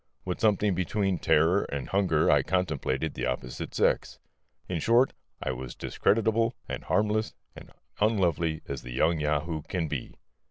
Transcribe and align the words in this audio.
With 0.25 0.39
something 0.41 0.73
between 0.73 1.19
terror 1.19 1.63
and 1.65 1.87
hunger 1.89 2.31
I 2.31 2.41
contemplated 2.41 3.13
the 3.13 3.27
opposite 3.27 3.75
sex. 3.75 4.17
In 4.67 4.79
short, 4.79 5.13
I 5.43 5.51
was 5.51 5.75
discreditable 5.75 6.55
and 6.67 6.83
harmless 6.85 7.35
and 7.55 7.69
unlovely 7.99 8.63
as 8.67 8.81
the 8.81 8.93
young 8.93 9.19
Yahoo 9.19 9.61
can 9.61 9.87
be. 9.87 10.15